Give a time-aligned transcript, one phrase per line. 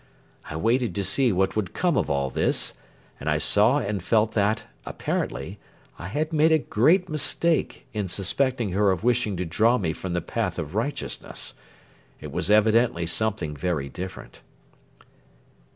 [0.49, 2.73] I waited to see what would come of all this,
[3.19, 5.59] and I saw and felt that, apparently,
[5.99, 10.13] I had made a great mistake in suspecting her of wishing to draw me from
[10.13, 11.53] the path of righteousness.
[12.19, 14.41] It was evidently something very different.